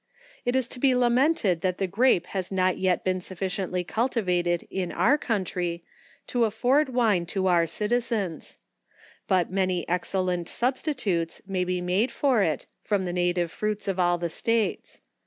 It 0.45 0.55
is 0.55 0.67
to 0.69 0.79
be 0.79 0.95
lamented 0.95 1.61
that 1.61 1.77
the 1.77 1.85
grape 1.85 2.25
has 2.33 2.51
not 2.51 2.73
as 2.73 2.79
yet 2.79 3.03
been 3.03 3.21
sufficiently 3.21 3.83
cultivated 3.83 4.67
in 4.71 4.91
our 4.91 5.15
country, 5.15 5.83
to 6.25 6.45
afford 6.45 6.89
wine 6.89 7.27
for 7.27 7.51
our 7.51 7.67
citizens; 7.67 8.57
but 9.27 9.51
many 9.51 9.87
excellent 9.87 10.49
substitutes 10.49 11.43
may 11.45 11.63
be 11.63 11.81
made 11.81 12.09
for 12.09 12.41
it, 12.41 12.65
from 12.81 13.05
the 13.05 13.13
native 13.13 13.51
fruits 13.51 13.87
of 13.87 13.99
all 13.99 14.17
the 14.17 14.29
states. 14.29 15.01